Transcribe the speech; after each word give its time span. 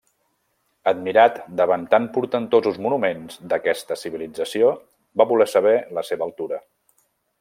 Admirat 0.91 1.35
davant 1.59 1.83
tan 1.91 2.07
portentosos 2.15 2.79
monuments 2.85 3.37
d'aquesta 3.51 3.99
civilització, 4.05 4.73
va 5.23 5.29
voler 5.33 5.49
saber 5.53 5.75
la 5.99 6.05
seva 6.09 6.27
altura. 6.29 6.61